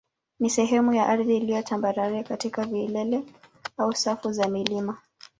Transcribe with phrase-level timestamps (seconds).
[0.39, 3.23] ni sehemu ya ardhi iliyo tambarare kati ya vilele
[3.77, 4.97] au safu za milima.